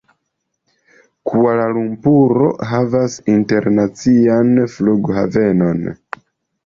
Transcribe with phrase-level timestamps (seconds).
[1.31, 5.85] Kuala-Lumpuro havas internacian flughavenon.